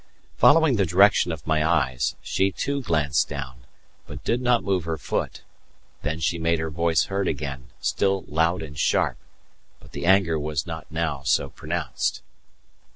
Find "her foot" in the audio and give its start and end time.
4.85-5.43